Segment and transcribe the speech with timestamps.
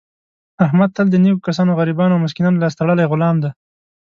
[0.65, 3.49] احمد تل د نېکو کسانو، غریبانو او مسکینانو لاس تړلی غلام دی.